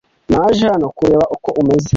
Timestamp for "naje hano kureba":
0.31-1.25